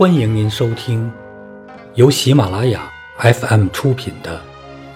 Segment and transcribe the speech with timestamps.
[0.00, 1.12] 欢迎您收听
[1.94, 4.40] 由喜马拉雅 FM 出品的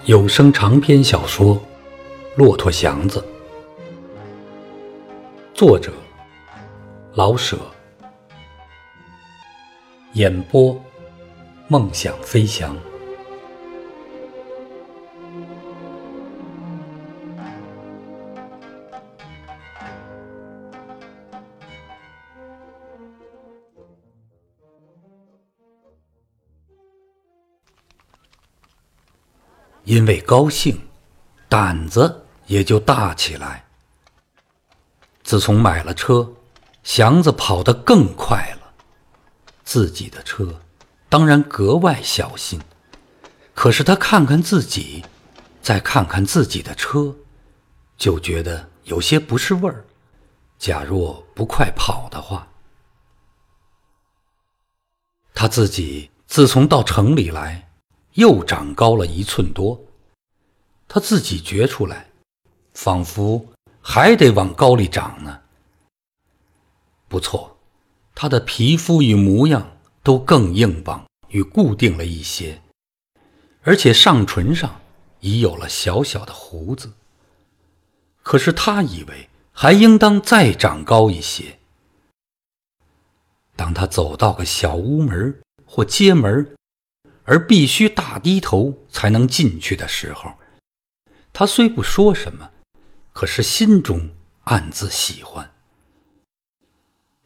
[0.05, 1.55] 有声长篇小说
[2.35, 3.19] 《骆驼祥子》，
[5.53, 5.93] 作者
[7.13, 7.55] 老舍，
[10.13, 10.75] 演播
[11.67, 12.75] 梦想飞翔。
[29.85, 30.87] 因为高兴，
[31.47, 33.65] 胆子也就大起来。
[35.23, 36.33] 自从买了车，
[36.83, 38.73] 祥子跑得更快了。
[39.63, 40.61] 自己的车，
[41.07, 42.59] 当然格外小心。
[43.53, 45.05] 可是他看看自己，
[45.61, 47.15] 再看看自己的车，
[47.95, 49.85] 就觉得有些不是味儿。
[50.57, 52.47] 假若不快跑的话，
[55.33, 57.64] 他自己自从到城里来。
[58.15, 59.85] 又长高了一寸多，
[60.87, 62.09] 他自己觉出来，
[62.73, 63.45] 仿佛
[63.81, 65.41] 还得往高里长呢。
[67.07, 67.57] 不错，
[68.13, 72.61] 他的皮肤与模样都更硬棒与固定了一些，
[73.63, 74.81] 而且上唇上
[75.19, 76.93] 已有了小小的胡子。
[78.23, 81.59] 可是他以为还应当再长高一些。
[83.57, 86.55] 当他走到个小屋门或街门
[87.25, 90.33] 而必须大低头才能进去的时候，
[91.33, 92.51] 他虽不说什么，
[93.11, 94.09] 可是心中
[94.45, 95.51] 暗自喜欢，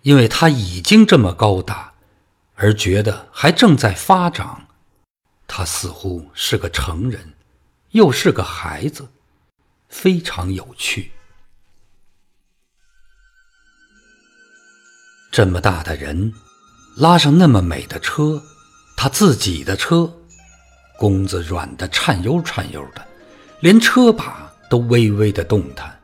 [0.01, 1.93] 因为他已经这么高大，
[2.55, 4.67] 而觉得还正在发长。
[5.45, 7.33] 他似乎是个成人，
[7.91, 9.09] 又是个孩子，
[9.89, 11.11] 非常有趣。
[15.31, 16.33] 这么大的人，
[16.95, 18.41] 拉上那么美的车。
[19.01, 20.13] 他自己的车，
[20.97, 23.01] 弓子软的颤悠颤悠的，
[23.61, 25.97] 连车把都微微的动弹。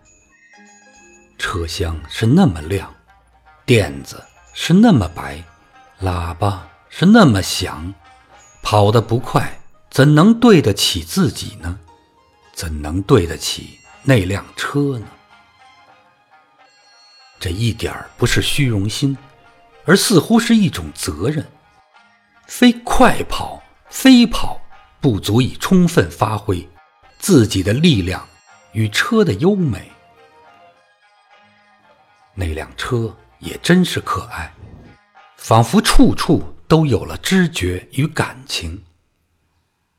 [1.38, 2.96] 车厢是那么亮，
[3.66, 4.24] 垫子
[4.54, 5.44] 是那么白，
[6.04, 7.94] 喇叭是那么响，
[8.64, 11.78] 跑得不快，怎能对得起自己呢？
[12.54, 15.08] 怎能对得起那辆车呢？
[17.42, 19.18] 这一点不是虚荣心，
[19.84, 21.46] 而似乎是一种责任。
[22.48, 24.62] 非快跑、飞跑
[25.02, 26.68] 不足以充分发挥
[27.18, 28.28] 自己的力量
[28.74, 29.92] 与车的优美。
[32.34, 34.54] 那辆车也真是可爱，
[35.38, 38.84] 仿佛处处都有了知觉与感情。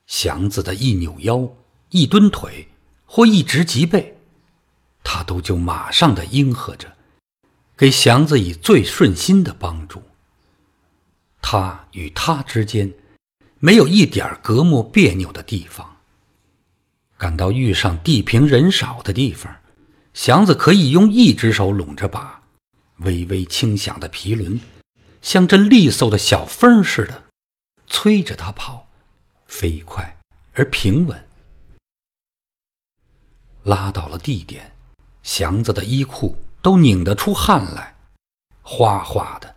[0.06, 1.48] 祥子的一扭腰、
[1.90, 2.68] 一蹲腿
[3.04, 4.16] 或一直脊背，
[5.02, 6.92] 他都就马上的应和着，
[7.76, 10.02] 给祥子以最顺心的帮助。
[11.48, 12.92] 他与他之间
[13.60, 15.98] 没有一点隔膜别扭的地方。
[17.16, 19.54] 感到遇上地平人少的地方，
[20.12, 22.42] 祥子可以用一只手拢着把，
[22.96, 24.60] 微微轻响的皮轮
[25.22, 27.22] 像阵利索的小风似的，
[27.86, 28.88] 催着他跑，
[29.46, 30.18] 飞快
[30.52, 31.28] 而平稳。
[33.62, 34.72] 拉到了地点，
[35.22, 37.94] 祥子的衣裤都拧得出汗来，
[38.62, 39.55] 哗哗的。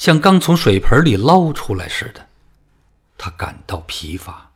[0.00, 2.26] 像刚从水盆里捞出来似的，
[3.18, 4.50] 他感到疲乏，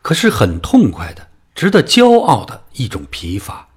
[0.00, 3.68] 可是很痛快的、值得骄傲的一种疲乏，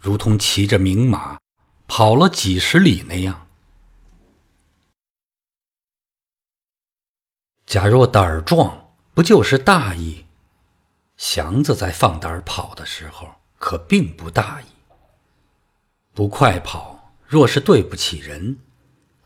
[0.00, 1.38] 如同骑着名马
[1.86, 3.46] 跑了几十里那样。
[7.66, 10.24] 假若胆儿壮，不就是大意？
[11.18, 13.28] 祥子在放胆跑的时候，
[13.58, 14.64] 可并不大意。
[16.14, 18.56] 不快跑，若是对不起人。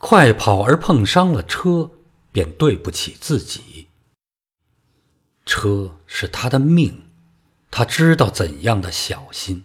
[0.03, 1.91] 快跑而碰伤了车，
[2.33, 3.89] 便对不起自己。
[5.45, 7.03] 车是他的命，
[7.71, 9.65] 他知道怎样的小心。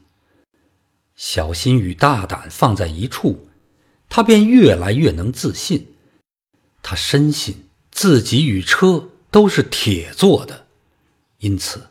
[1.15, 3.47] 小心与大胆放在一处，
[4.09, 5.95] 他便越来越能自信。
[6.83, 10.67] 他深信自己与车都是铁做的，
[11.39, 11.87] 因此，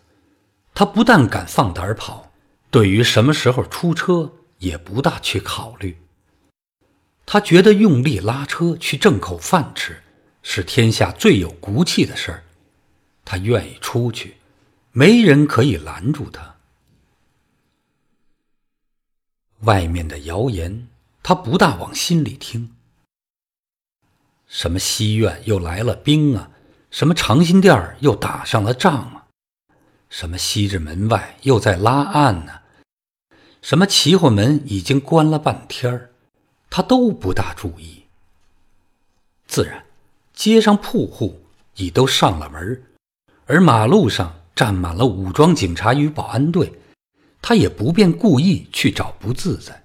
[0.75, 2.31] 他不但敢放胆跑，
[2.71, 5.97] 对于什么时候出车也不大去考虑。
[7.27, 10.03] 他觉得用力拉车去挣口饭吃，
[10.43, 12.45] 是天下最有骨气的事儿。
[13.25, 14.37] 他愿意出去，
[14.93, 16.57] 没人可以拦住他。
[19.61, 20.89] 外面的谣言，
[21.23, 22.75] 他不大往心里听。
[24.47, 26.51] 什么西苑又来了兵啊？
[26.91, 29.27] 什么长辛店又打上了仗啊？
[30.11, 32.61] 什么西直门外又在拉案呢？
[33.63, 36.11] 什么齐火门已经关了半天儿？
[36.77, 38.03] 他都不大注意，
[39.47, 39.87] 自然，
[40.33, 41.41] 街上铺户
[41.77, 42.83] 已都上了门，
[43.47, 46.73] 而马路上站满了武装警察与保安队，
[47.41, 49.85] 他也不便故意去找不自在，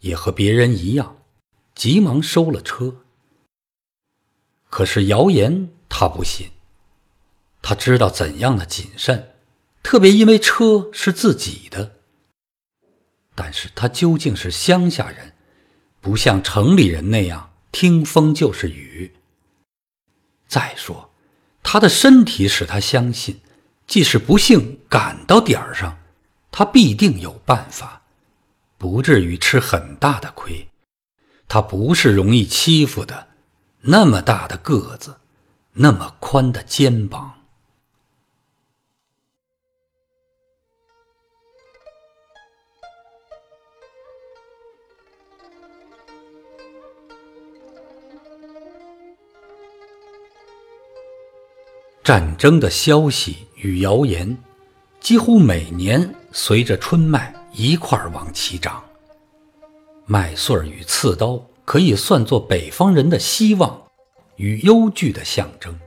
[0.00, 1.16] 也和别人一样，
[1.74, 2.96] 急忙收了车。
[4.68, 6.50] 可是谣言他不信，
[7.62, 9.30] 他知道怎样的谨慎，
[9.82, 12.00] 特别因为车是自己的。
[13.34, 15.31] 但是他究竟是乡下人，
[16.02, 19.10] 不像城里人那样听风就是雨。
[20.48, 21.10] 再说，
[21.62, 23.40] 他的身体使他相信，
[23.86, 25.96] 即使不幸赶到点儿上，
[26.50, 28.02] 他必定有办法，
[28.76, 30.68] 不至于吃很大的亏。
[31.46, 33.28] 他不是容易欺负的，
[33.82, 35.16] 那么大的个子，
[35.74, 37.41] 那么宽的肩膀。
[52.04, 54.36] 战争的消息与谣言，
[54.98, 58.82] 几乎每年随着春麦一块儿往起涨。
[60.04, 63.80] 麦穗儿与刺刀可以算作北方人的希望
[64.34, 65.78] 与忧惧的象征。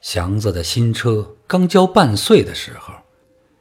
[0.00, 2.94] 祥子的新车刚交半岁的时候，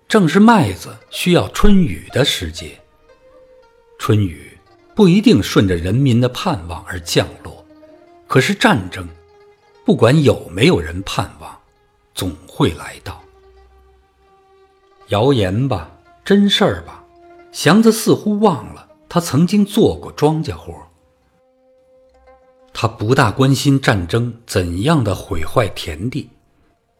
[0.07, 2.79] 正是麦子需要春雨的时节。
[3.99, 4.57] 春雨
[4.95, 7.65] 不一定顺着人民的盼望而降落，
[8.25, 9.05] 可是战争。
[9.85, 11.59] 不管有没有人盼望，
[12.15, 13.21] 总会来到。
[15.09, 15.91] 谣言吧，
[16.23, 17.03] 真事儿吧，
[17.51, 20.73] 祥子似乎忘了他曾经做过庄稼活。
[22.73, 26.29] 他不大关心战争怎样的毁坏田地，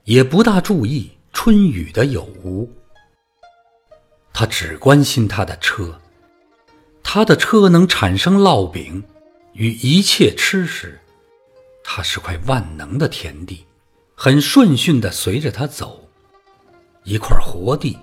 [0.03, 2.69] 也不大注意春雨的有无。
[4.33, 6.00] 他只关心他的车，
[7.01, 9.03] 他的车能产生烙饼
[9.53, 11.00] 与一切吃食。
[11.83, 13.65] 它是块万能的田地，
[14.15, 16.09] 很顺顺地随着它走，
[17.03, 17.97] 一块活地，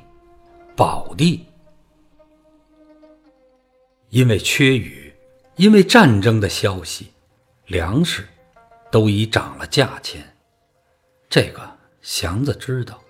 [0.77, 1.47] 宝地。
[4.11, 5.13] 因为缺雨，
[5.57, 7.13] 因为战争的消息，
[7.67, 8.27] 粮食
[8.91, 10.37] 都已涨了价钱。
[11.29, 11.61] 这个
[12.03, 13.01] 祥子知道，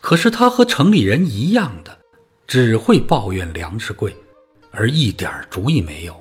[0.00, 1.96] 可是他和城里人一样的，
[2.46, 4.14] 只会抱怨粮食贵，
[4.70, 6.20] 而一点主意没有。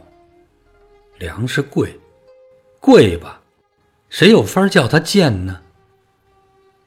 [1.17, 1.99] 粮食贵，
[2.79, 3.40] 贵吧。
[4.11, 5.61] 谁有法叫他贱呢？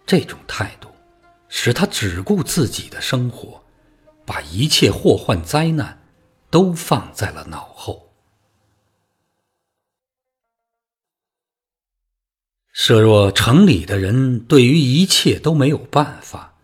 [0.04, 0.90] 这种态度，
[1.48, 3.64] 使他只顾自己的生活，
[4.26, 6.02] 把一切祸患灾难
[6.50, 8.12] 都放在了脑后。
[12.74, 16.58] 设若城里的人对于一切都没有办法，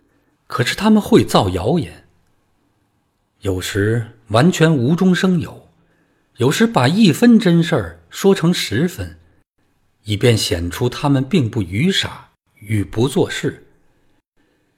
[0.47, 2.07] 可是他们会造谣言，
[3.39, 5.71] 有时完全无中生有，
[6.37, 9.17] 有时把一分真事儿说成十分。
[10.05, 13.67] 以便显出他们并不愚傻与不做事。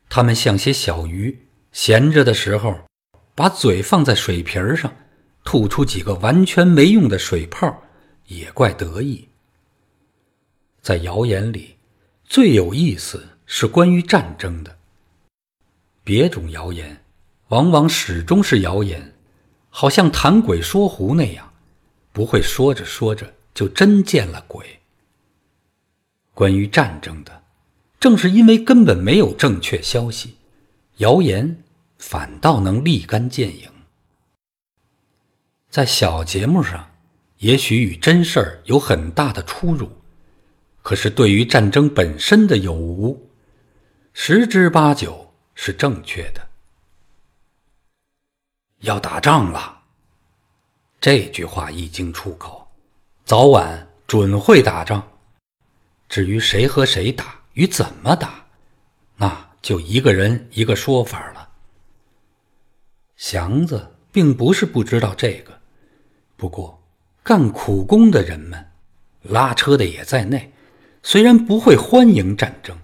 [0.09, 2.79] 他们像些小鱼，闲着的时候，
[3.35, 4.95] 把嘴放在水瓶上，
[5.45, 7.83] 吐出几个完全没用的水泡，
[8.27, 9.29] 也怪得意。
[10.83, 11.77] 在谣言里，
[12.25, 14.77] 最有意思是关于战争的。
[16.05, 17.05] 别种谣言，
[17.49, 19.15] 往往始终是谣言，
[19.71, 21.53] 好像谈鬼说狐那样，
[22.13, 24.82] 不会说着说着就真见了鬼。
[26.35, 27.43] 关于战争的，
[28.01, 30.37] 正是因为根本没有正确消息，
[30.97, 31.63] 谣言
[31.99, 33.71] 反倒能立竿见影。
[35.69, 36.91] 在小节目上，
[37.39, 39.91] 也许与真事儿有很大的出入，
[40.83, 43.31] 可是对于战争本身的有无，
[44.13, 46.49] 十之八九是正确的。
[48.81, 49.83] 要打仗了，
[51.01, 52.67] 这句话一经出口，
[53.25, 55.07] 早晚准会打仗。
[56.13, 58.45] 至于谁和谁打与怎么打，
[59.17, 61.49] 那就一个人一个说法了。
[63.17, 65.59] 祥子并不是不知道这个，
[66.37, 66.83] 不过
[67.23, 68.73] 干苦工的人们，
[69.23, 70.53] 拉车的也在内，
[71.03, 72.77] 虽然不会欢迎战争，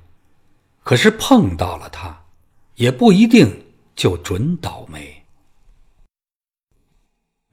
[0.83, 2.25] 可是碰到了他，
[2.77, 5.23] 也不一定就准倒霉。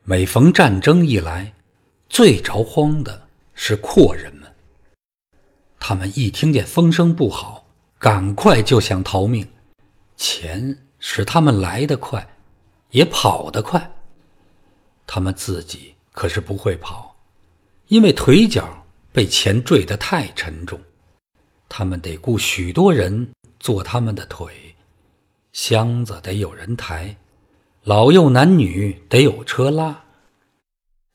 [0.05, 1.53] 每逢战争一来，
[2.07, 4.33] 最着慌的是阔人。
[5.87, 7.63] 他们一听见风声不好，
[7.99, 9.47] 赶快就想逃命。
[10.17, 12.27] 钱使他们来得快，
[12.89, 13.91] 也跑得快。
[15.05, 17.15] 他们自己可是不会跑，
[17.89, 20.81] 因为腿脚被钱坠得太沉重。
[21.69, 24.75] 他们得雇许多人做他们的腿，
[25.53, 27.15] 箱子得有人抬，
[27.83, 30.03] 老幼男女得有车拉。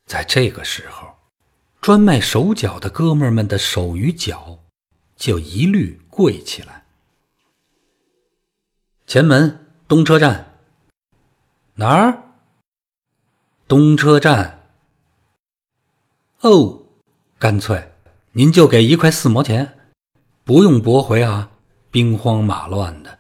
[0.07, 1.10] 在这个时候，
[1.81, 4.59] 专卖手脚的哥们儿们的手与脚
[5.17, 6.85] 就一律跪起来。
[9.07, 10.59] 前门东车站
[11.75, 12.23] 哪儿？
[13.67, 14.69] 东车站。
[16.41, 16.83] 哦，
[17.39, 17.93] 干脆
[18.33, 19.79] 您就给一块四毛钱，
[20.45, 21.51] 不用驳回啊！
[21.91, 23.19] 兵荒马乱的。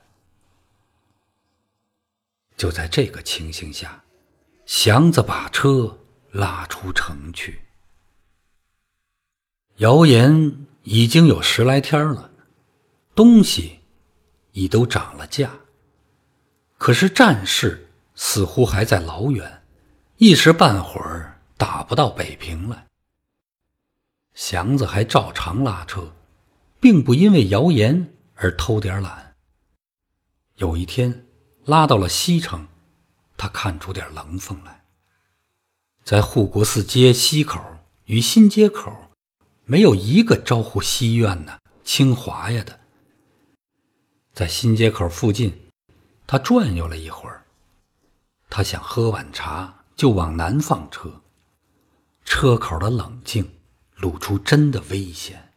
[2.57, 4.05] 就在这个情形下，
[4.67, 5.99] 祥子把车
[6.31, 7.61] 拉出城去。
[9.81, 12.31] 谣言已经有十来天了，
[13.15, 13.81] 东西
[14.53, 15.51] 已都涨了价。
[16.77, 19.63] 可是战事似乎还在老远，
[20.19, 22.89] 一时半会儿打不到北平来。
[24.35, 26.13] 祥子还照常拉车，
[26.79, 29.35] 并不因为谣言而偷点懒。
[30.57, 31.27] 有一天
[31.65, 32.69] 拉到了西城，
[33.39, 34.85] 他看出点棱缝来。
[36.05, 37.59] 在护国寺街西口
[38.05, 39.10] 与新街口，
[39.71, 42.81] 没有一个招呼西苑呢、清华呀的。
[44.33, 45.57] 在新街口附近。
[46.27, 47.45] 他转悠了一会儿，
[48.49, 51.23] 他想喝碗茶，就往南放车。
[52.25, 53.59] 车口的冷静
[53.97, 55.53] 露出真的危险。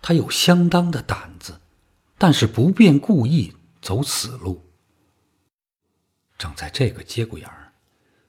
[0.00, 1.60] 他有相当的胆子，
[2.16, 4.62] 但是不便故意走死路。
[6.38, 7.72] 正在这个节骨眼儿，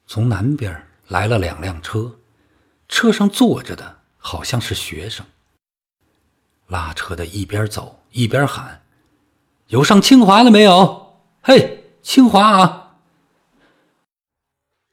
[0.05, 2.19] 从南边来了两辆车，
[2.89, 5.24] 车上坐着的好像是学生。
[6.65, 8.82] 拉车的一边走一边喊。
[9.67, 11.22] 有上清华的没有？
[11.44, 12.96] 嘿，清华啊！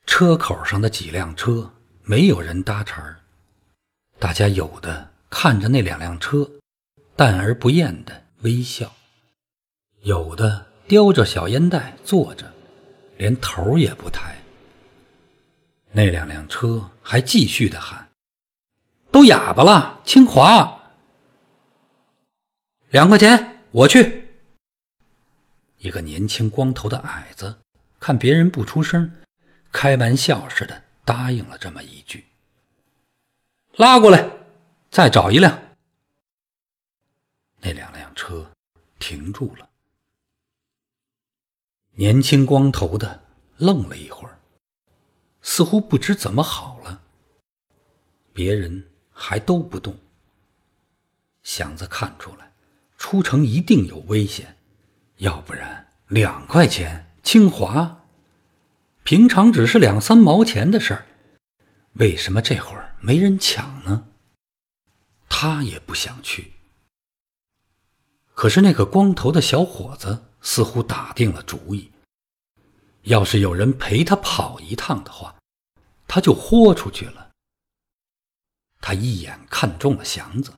[0.05, 1.73] 车口上的几辆车
[2.03, 3.21] 没有人搭茬儿，
[4.19, 6.47] 大家有的看着那两辆车，
[7.17, 8.89] 淡而不厌的微笑；
[10.03, 12.53] 有的叼着小烟袋坐着，
[13.17, 14.37] 连头也不抬。
[15.91, 18.11] 那两辆车还继续的喊
[19.13, 20.01] ：“都哑巴了！
[20.05, 20.91] 清华，
[22.89, 24.27] 两块钱，我去。”
[25.79, 27.59] 一个年轻光头的矮子，
[28.01, 29.13] 看别人不出声，
[29.71, 32.25] 开玩笑似的答应了这么一句
[33.77, 34.31] ：“拉过来，
[34.91, 35.77] 再找一辆。”
[37.61, 38.51] 那两辆车
[38.99, 39.69] 停住了。
[41.93, 43.23] 年轻光头的
[43.59, 44.41] 愣了一会儿，
[45.43, 47.03] 似乎不知怎么好了。
[48.33, 48.89] 别人
[49.23, 49.97] 还都不动。
[51.45, 52.53] 祥子看出来，
[52.99, 54.57] 出城一定有危险。
[55.19, 58.05] 要不然两块钱清华，
[59.05, 61.07] 平常只是两三毛钱的事儿，
[61.93, 64.09] 为什么这会儿没人抢呢？
[65.29, 66.55] 他也不想去。
[68.35, 71.93] 可是那个光头的小伙子似乎打定了主意，
[73.03, 75.37] 要是有人陪他跑一趟的话，
[76.09, 77.22] 他就豁出去了。
[78.83, 80.53] 他一眼看中了祥子，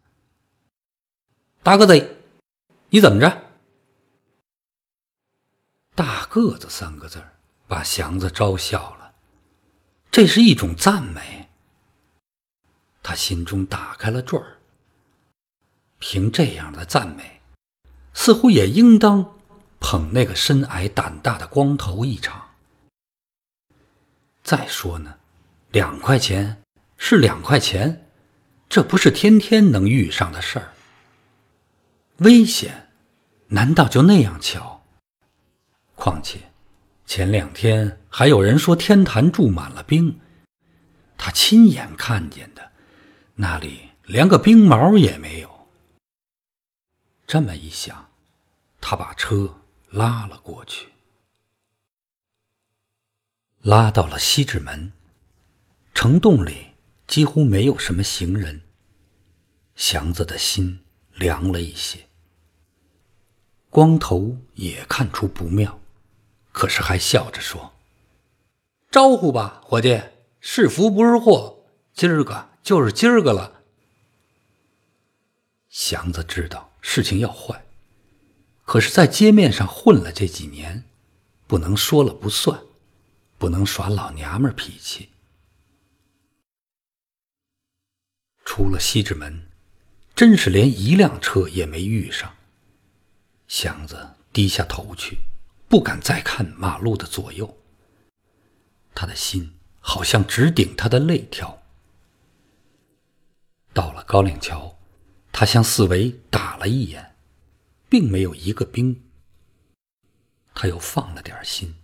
[1.63, 2.17] 大个子，
[2.89, 3.43] 你怎么着？
[5.95, 7.23] 大个子三个字
[7.69, 9.15] 把祥子招笑了，
[10.11, 11.51] 这是一种赞美。
[13.03, 14.59] 他心中打开了坠儿。
[15.99, 17.41] 凭这样的赞美，
[18.13, 19.39] 似乎也应当
[19.81, 22.55] 捧那个身矮胆大的光头一场。
[24.43, 25.19] 再说呢，
[25.71, 26.63] 两块钱
[26.99, 28.04] 是两块钱，
[28.69, 30.73] 这不是天天能遇上的事儿。
[32.19, 32.91] 危险，
[33.49, 34.85] 难道就那样巧？
[35.95, 36.41] 况且，
[37.07, 40.19] 前两天还有人说天坛住满了兵，
[41.17, 42.73] 他亲眼看见的，
[43.35, 45.69] 那里连个兵毛也没有。
[47.27, 48.11] 这么一想，
[48.81, 50.89] 他把车拉了过去，
[53.63, 54.93] 拉到了西直门，
[55.95, 56.74] 城洞里
[57.07, 58.63] 几乎没有什么行人。
[59.77, 60.81] 祥子的心
[61.15, 62.07] 凉了一些，
[63.71, 65.81] 光头也看出不妙。
[66.53, 67.73] 可是还笑着说
[68.89, 70.01] ：“招呼吧，伙计，
[70.39, 73.63] 是福不是祸，今儿个就是今儿个了。”
[75.69, 77.67] 祥子知道事情要坏，
[78.65, 80.85] 可是，在街面上混了这几年，
[81.49, 82.63] 不能说了不算，
[83.37, 85.09] 不能耍老娘们脾气。
[88.45, 89.49] 出了西直门，
[90.15, 92.35] 真是连一辆车也没遇上。
[93.49, 95.19] 祥子低下头去。
[95.67, 97.59] 不敢再看马路的左右，
[98.95, 101.63] 他的心好像直顶他的肋条。
[103.73, 104.79] 到了高岭桥，
[105.33, 107.17] 他向四围打了一眼，
[107.89, 109.03] 并没有一个兵。
[110.55, 111.75] 他又放了点心。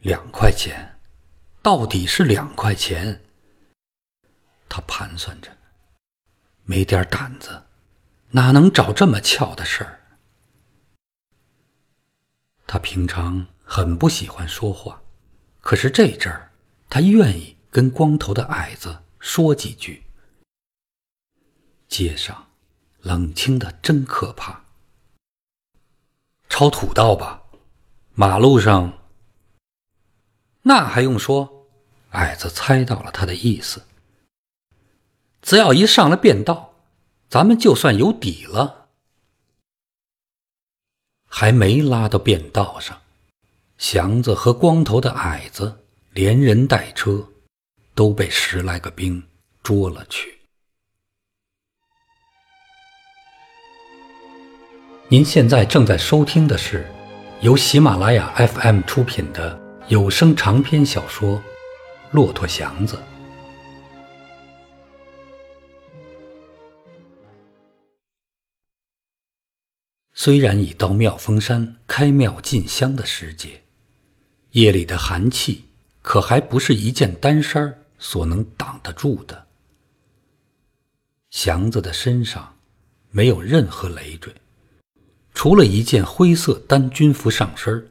[0.00, 0.98] 两块钱，
[1.62, 3.24] 到底是两块钱，
[4.70, 5.50] 他盘算着，
[6.64, 7.64] 没点胆子，
[8.30, 10.00] 哪能找这么巧的事儿？
[12.68, 15.02] 他平常很不喜欢说话，
[15.60, 16.52] 可是这阵儿，
[16.88, 20.04] 他愿意跟光头的矮子说几句。
[21.88, 22.48] 街上
[23.00, 24.64] 冷清的真可怕。
[26.48, 27.42] 抄土道吧，
[28.14, 28.96] 马路上。
[30.62, 31.66] 那还用说？
[32.10, 33.84] 矮子猜到了他的意思。
[35.42, 36.74] 只要一上了便道，
[37.28, 38.88] 咱们就算有底了。
[41.26, 43.00] 还没拉到便道上，
[43.78, 47.28] 祥子和光头的矮子连人带车
[47.94, 49.22] 都被十来个兵
[49.62, 50.38] 捉了去。
[55.08, 56.86] 您现在正在收听的是
[57.40, 61.38] 由喜马拉雅 FM 出品的有声长篇小说
[62.10, 62.96] 《骆驼祥子》。
[70.22, 73.62] 虽然已到妙峰山开庙进香的时节，
[74.50, 75.64] 夜里的寒气
[76.02, 79.46] 可还不是一件单衫所能挡得住的。
[81.30, 82.54] 祥子的身上
[83.10, 84.30] 没有任何累赘，
[85.32, 87.90] 除了一件灰色单军服上身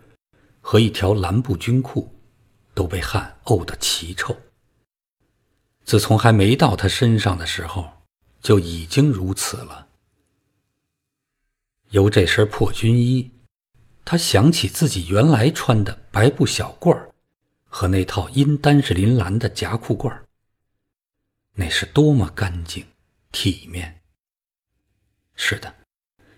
[0.62, 2.14] 和一条蓝布军裤，
[2.76, 4.38] 都被汗沤得奇臭。
[5.84, 7.90] 自从还没到他身上的时候，
[8.40, 9.88] 就已经如此了。
[11.92, 13.32] 由这身破军衣，
[14.06, 17.12] 他想起自己原来穿的白布小褂儿
[17.68, 20.26] 和那套阴丹士林蓝的夹裤褂儿，
[21.56, 22.86] 那是多么干净、
[23.32, 24.02] 体面。
[25.36, 25.74] 是的，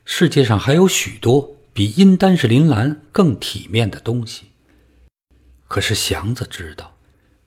[0.05, 4.51] 世界上还有许多比阴丹士林蓝更体面的东西。
[5.67, 6.97] 可是祥子知道，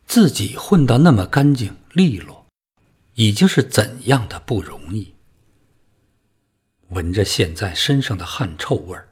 [0.06, 2.46] 自己混到那么干净利落，
[3.14, 5.13] 已经是怎样的不容易。
[6.94, 9.08] 闻着现在身上的汗臭味儿，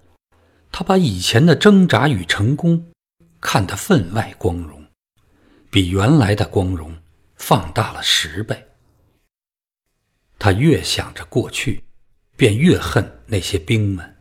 [0.70, 2.90] 他把以前的挣扎与成功
[3.40, 4.86] 看得分外光荣，
[5.68, 6.96] 比原来的光荣
[7.36, 8.68] 放大了十倍。
[10.38, 11.84] 他越想着过去，
[12.36, 14.16] 便越恨那些兵们。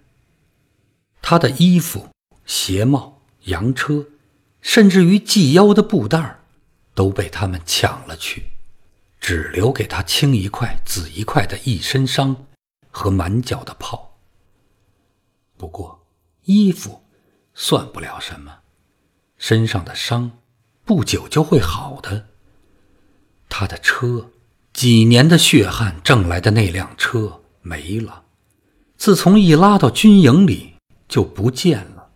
[1.22, 2.10] 他的衣服、
[2.46, 4.08] 鞋帽、洋车，
[4.62, 6.44] 甚至于系腰的布袋儿
[6.94, 8.44] 都被他们抢了去，
[9.20, 12.48] 只留给他青一块紫一块的一身伤。
[12.92, 14.20] 和满脚的泡。
[15.58, 16.06] 不过，
[16.44, 17.04] 衣服
[17.54, 18.60] 算不了什么，
[19.38, 20.32] 身上的伤
[20.86, 22.28] 不久就会好的。
[23.50, 24.32] 他的车，
[24.74, 28.24] 几年的血汗挣来的那辆车没了，
[28.98, 30.76] 自从一拉到军营里
[31.08, 32.10] 就不见了。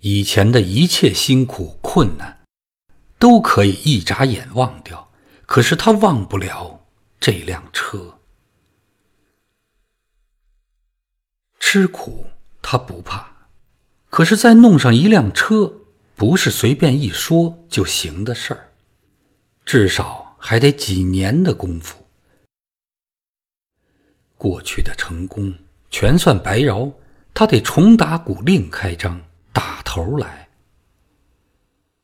[0.00, 2.40] 以前的一切辛苦困难，
[3.18, 5.10] 都可以一眨眼忘掉，
[5.46, 6.86] 可是他忘不了
[7.18, 8.19] 这辆车。
[11.60, 12.26] 吃苦
[12.60, 13.46] 他不怕，
[14.08, 15.72] 可是再弄上一辆车，
[16.16, 18.72] 不是随便一说就行的事儿，
[19.64, 22.04] 至少还得几年的功夫。
[24.36, 25.54] 过去的成功
[25.90, 26.90] 全算白饶，
[27.34, 29.20] 他得重打鼓，另开张，
[29.52, 30.48] 打头来。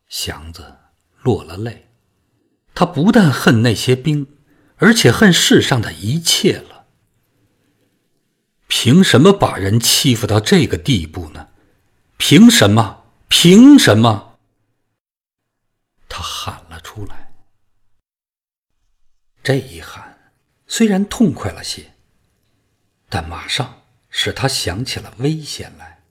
[0.07, 0.63] 祥子
[1.23, 1.89] 落了泪，
[2.75, 4.27] 他不但恨那些兵，
[4.77, 6.76] 而且恨世上的一切了。
[8.69, 11.49] 凭什么把人欺负到这个地步呢？
[12.17, 13.05] 凭什么？
[13.29, 14.39] 凭什么？
[16.09, 17.33] 他喊了出来。
[19.43, 20.33] 这一喊，
[20.67, 21.95] 虽然痛快了些，
[23.09, 26.03] 但马上使他想起了危险来。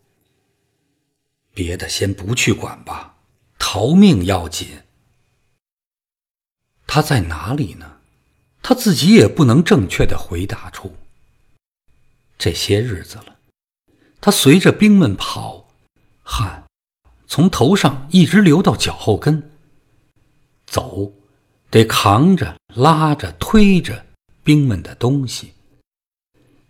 [1.54, 3.18] 别的先不去管吧，
[3.60, 4.84] 逃命要紧。
[6.88, 8.00] 他在哪里呢？
[8.62, 10.96] 他自己也不能正确的回答出。
[12.38, 13.38] 这些日子了，
[14.20, 15.68] 他随着兵们跑，
[16.24, 16.64] 汗
[17.28, 19.52] 从头上一直流到脚后跟。
[20.66, 21.14] 走，
[21.70, 24.06] 得扛着、拉着、推着
[24.44, 25.54] 兵们的东西；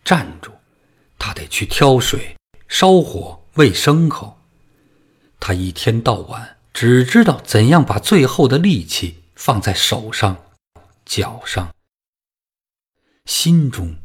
[0.03, 0.51] 站住，
[1.17, 4.39] 他得去挑水、烧火、喂牲口。
[5.39, 10.37] 他一天到晚只知道怎样把最后的力气放在手上、
[11.05, 11.73] 脚上，
[13.25, 13.95] 心中。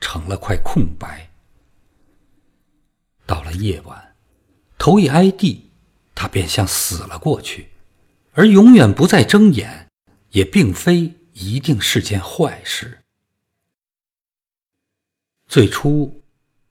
[0.00, 1.30] 成了块空白。
[3.26, 4.16] 到了夜晚，
[4.78, 5.70] 头一挨地，
[6.14, 7.68] 他便像死了过去，
[8.32, 9.88] 而永远不再睁眼，
[10.30, 12.98] 也并非一定是件坏事。
[15.46, 16.22] 最初，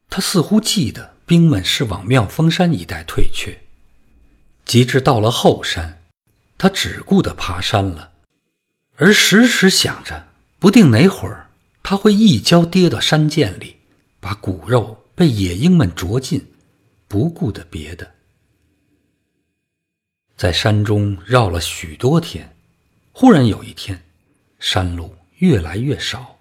[0.10, 3.60] 他似乎记得兵们是往妙峰山一带退却，
[4.66, 6.02] 及至到了后山，
[6.58, 8.14] 他只顾得爬山了，
[8.96, 10.28] 而时时想着，
[10.60, 11.47] 不定哪会儿
[11.90, 13.78] 他会一跤跌到山涧里，
[14.20, 16.46] 把骨肉被野鹰们啄尽，
[17.08, 18.16] 不顾的别的。
[20.36, 22.58] 在山中绕了许多天，
[23.14, 24.04] 忽然有一天，
[24.60, 26.38] 山路越来越少。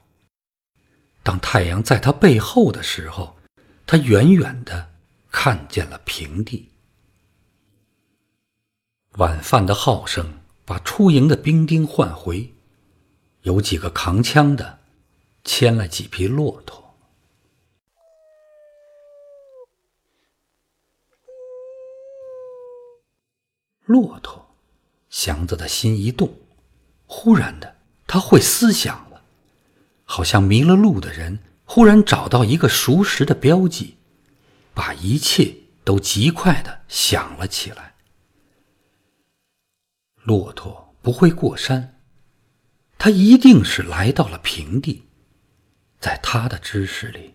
[1.23, 3.37] 当太阳在他背后的时候，
[3.87, 4.91] 他远远的
[5.31, 6.69] 看见了平地。
[9.13, 12.53] 晚饭的号声把出营的兵丁唤回，
[13.43, 14.81] 有几个扛枪的
[15.47, 16.95] 牵了几匹骆驼。
[23.85, 24.57] 骆驼，
[25.09, 26.37] 祥子的心一动，
[27.07, 27.77] 忽然的
[28.09, 29.23] 他会思想了，
[30.05, 33.97] 好像迷了路的人忽然找到一个熟识的标记，
[34.75, 35.55] 把一切
[35.85, 37.95] 都极快的想了起来。
[40.17, 42.01] 骆驼不会过山，
[42.99, 45.06] 他一定是来到了平地。
[46.07, 47.35] 在他的知识里，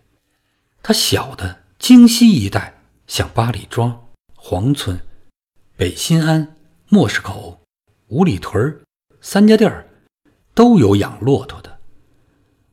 [0.82, 4.98] 他晓得京西一带，像八里庄、黄村、
[5.76, 6.56] 北新安、
[6.88, 7.66] 莫市口、
[8.08, 8.82] 五里屯
[9.20, 9.86] 三家店
[10.54, 11.80] 都有养骆驼的。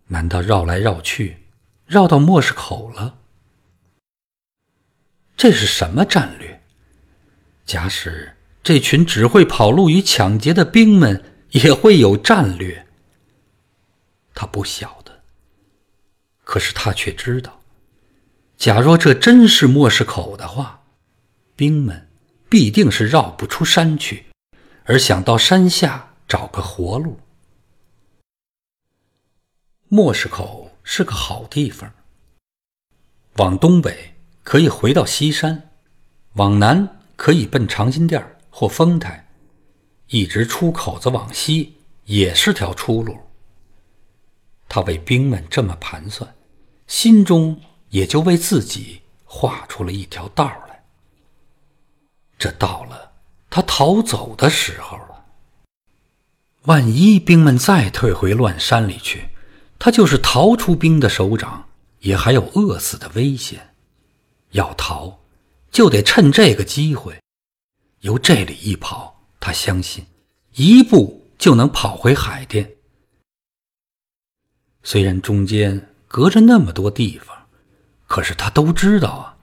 [0.08, 1.38] 难道绕来绕去，
[1.86, 3.18] 绕到莫市口了？
[5.36, 6.64] 这是什么战略？
[7.66, 8.38] 假使……
[8.64, 12.88] 这群只会跑路与抢劫的兵们也会有战略，
[14.34, 14.99] 他不晓。
[16.50, 17.62] 可是他却知道，
[18.58, 20.82] 假若这真是莫氏口的话，
[21.56, 22.10] 兵们
[22.50, 24.26] 必定是绕不出山去，
[24.86, 27.20] 而想到山下找个活路。
[29.90, 31.94] 莫氏口是个好地方，
[33.36, 35.70] 往东北可以回到西山，
[36.34, 39.30] 往南可以奔长辛店或丰台，
[40.08, 43.16] 一直出口子往西也是条出路。
[44.68, 46.36] 他为兵们这么盘算，
[46.90, 50.84] 心中也就为自己画出了一条道来。
[52.38, 53.14] 这到了
[53.50, 55.26] 他逃走的时候了。
[56.64, 59.30] 万一兵们再退回乱山里去，
[59.78, 63.76] 他就是逃出兵的手掌，也还有饿死的危险。
[64.52, 65.20] 要逃，
[65.72, 67.22] 就得趁这个机会。
[68.02, 70.06] 由这里一跑，他相信
[70.56, 72.78] 一步就能跑回海淀。
[74.82, 77.46] 虽然中间隔着那么多地方，
[78.08, 79.38] 可是他都知道啊。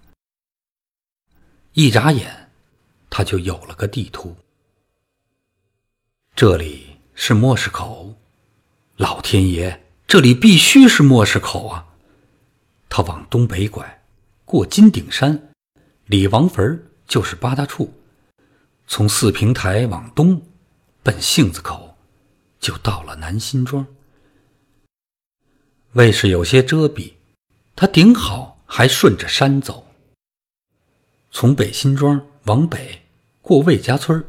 [1.74, 2.50] 一眨眼，
[3.08, 4.36] 他就有了个地图。
[6.34, 8.16] 这里是莫市口，
[8.96, 11.86] 老天爷，这里必须是莫市口啊！
[12.88, 14.02] 他往东北拐，
[14.44, 15.50] 过金顶山，
[16.06, 17.94] 李王坟就是八大处。
[18.88, 20.42] 从四平台往东，
[21.04, 21.96] 奔杏子口，
[22.58, 23.86] 就到了南辛庄。
[25.96, 27.14] 为是有些遮蔽，
[27.74, 29.86] 他顶好还顺着山走。
[31.30, 33.02] 从北辛庄往北，
[33.40, 34.22] 过魏家村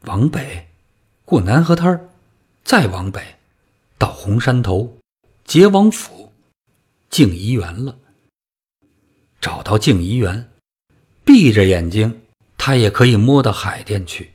[0.00, 0.66] 往北，
[1.24, 2.08] 过南河滩
[2.64, 3.38] 再往北，
[3.98, 4.98] 到红山头，
[5.44, 6.32] 结王府，
[7.08, 7.96] 静怡园了。
[9.40, 10.50] 找到静怡园，
[11.24, 12.22] 闭着眼睛。
[12.58, 14.32] 他也可以摸到海淀去，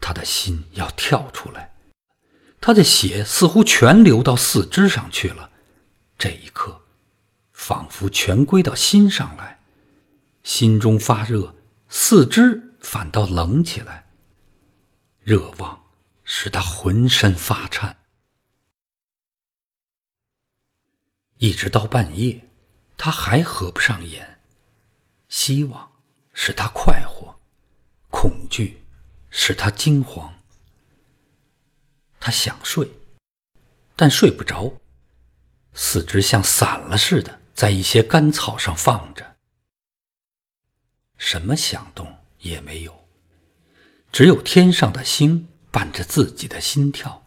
[0.00, 1.74] 他的心要跳出来，
[2.60, 5.50] 他的血似乎全流到四肢上去了。
[6.18, 6.82] 这一刻，
[7.52, 9.60] 仿佛全归到心上来，
[10.42, 11.54] 心中发热，
[11.88, 14.06] 四肢反倒冷起来。
[15.22, 15.84] 热望
[16.24, 17.98] 使他浑身发颤，
[21.38, 22.48] 一直到半夜，
[22.96, 24.40] 他还合不上眼。
[25.28, 25.92] 希望
[26.32, 27.40] 使他快活。
[28.08, 28.84] 恐惧
[29.28, 30.32] 使他惊慌，
[32.18, 32.88] 他想睡，
[33.94, 34.80] 但睡不着，
[35.78, 39.36] 四肢像散了似的，在一些干草上放着，
[41.18, 43.06] 什么响动也没有，
[44.10, 47.22] 只有天上的星伴着自己的心跳。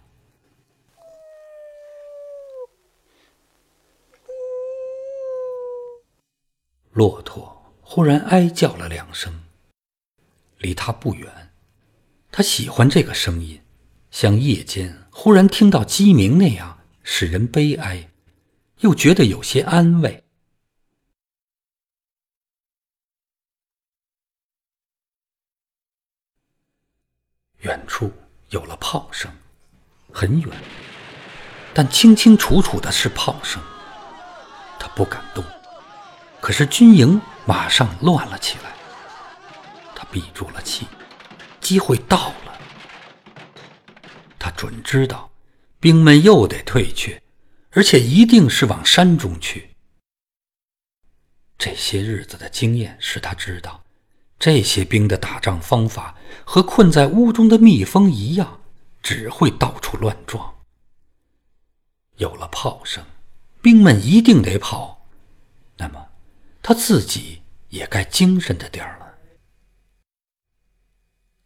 [6.91, 9.43] 骆驼忽然哀叫了两声。
[10.57, 11.53] 离他不远，
[12.31, 13.61] 他喜欢这个声音，
[14.09, 18.08] 像夜间忽然听到鸡鸣那样，使人悲哀，
[18.79, 20.23] 又觉得有些安慰。
[27.59, 28.09] 远处
[28.51, 29.29] 有了炮声，
[30.13, 30.57] 很远，
[31.73, 33.61] 但清清楚楚的是炮声。
[34.79, 35.43] 他不敢动，
[36.39, 38.73] 可是军营马上乱了起来。
[39.93, 40.87] 他闭住了气，
[41.59, 42.57] 机会到了。
[44.39, 45.29] 他准知道
[45.81, 47.21] 兵们又得退却，
[47.71, 49.69] 而且一定是往山中去。
[51.57, 53.83] 这些日子的经验使他知道，
[54.39, 58.61] 这些兵的打仗方法和困在屋中的蜜蜂一样，
[59.03, 60.55] 只会到处乱撞。
[62.15, 63.05] 有了炮声，
[63.61, 65.05] 兵们一定得跑，
[65.77, 66.09] 那么
[66.61, 69.17] 他自己也该精神着点儿了。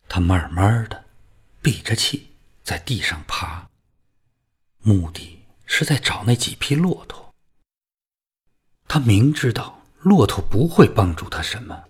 [0.07, 1.05] 他慢慢的
[1.62, 3.67] 闭着气在地上爬。
[4.79, 7.34] 目的是在找那几匹骆驼。
[8.88, 11.84] 他明知道骆驼不会帮助他什么，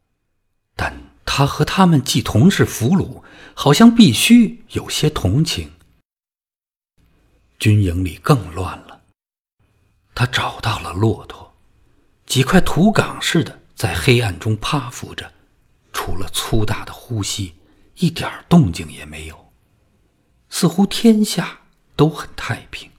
[0.76, 0.94] 但
[1.26, 5.72] 他和他们既同是俘虏，好像必须有些同情。
[7.60, 9.02] 军营里更乱了。
[10.16, 11.54] 他找到了骆驼，
[12.26, 15.34] 几块土岗似的在黑暗中趴伏着，
[15.92, 17.56] 除了粗大的呼吸，
[17.96, 19.54] 一点动静也没有，
[20.50, 21.60] 似乎天下。
[21.96, 22.90] 都很太平，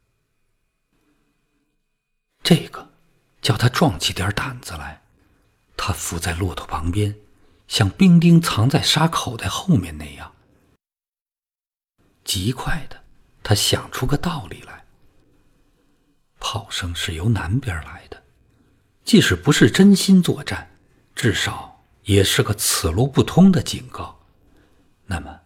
[2.44, 2.90] 这个
[3.42, 5.02] 叫他壮起点胆子来。
[5.76, 7.16] 他伏在骆驼旁边，
[7.66, 10.32] 像兵丁藏在沙口袋后面那样。
[12.22, 13.02] 极快的，
[13.42, 14.84] 他想出个道理来。
[16.38, 18.22] 炮声是由南边来的，
[19.04, 20.70] 即使不是真心作战，
[21.16, 24.20] 至少也是个此路不通的警告。
[25.06, 25.40] 那么，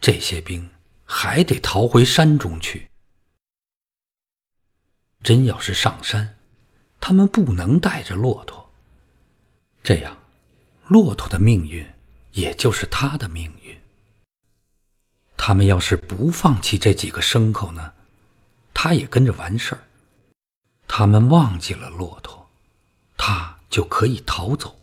[0.00, 0.68] 这些兵。
[1.14, 2.88] 还得逃回山中去。
[5.22, 6.36] 真要是上山，
[7.00, 8.70] 他们不能带着骆驼。
[9.82, 10.16] 这样，
[10.86, 11.86] 骆驼的命运
[12.32, 13.80] 也就是他的命运。
[15.36, 17.92] 他们要是不放弃这几个牲口呢，
[18.72, 19.82] 他也跟着完事儿。
[20.86, 22.48] 他们忘记了骆驼，
[23.16, 24.78] 他就可以逃走。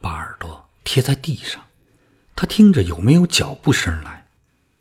[0.00, 1.66] 把耳朵贴在地上，
[2.34, 4.26] 他听着有没有脚步声来。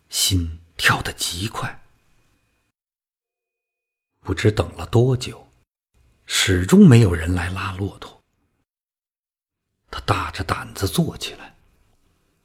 [0.09, 1.78] 心跳得极快，
[4.29, 5.47] 不知等了多久，
[6.27, 8.21] 始终没有人来拉骆驼。
[9.89, 11.55] 他大着胆子坐起来，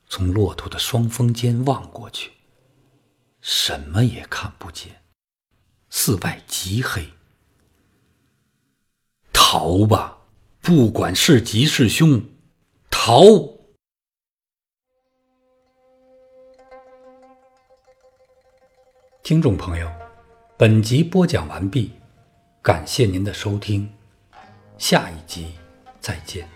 [0.09, 2.33] 从骆驼的双峰间望过去，
[3.43, 5.05] 什么也看不见，
[5.91, 7.07] 四外极黑。
[9.31, 10.21] 逃吧，
[10.63, 12.19] 不管是吉是凶，
[12.89, 13.13] 逃！
[19.23, 19.93] 听众朋友，
[20.57, 21.91] 本集播讲完毕，
[22.63, 23.91] 感谢您的收听，
[24.79, 25.49] 下一集
[25.99, 26.54] 再见。